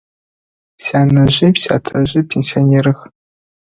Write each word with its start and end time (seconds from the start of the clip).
Сянэжъи 0.85 1.49
сятэжъи 1.63 2.21
пенсионерых. 2.29 2.99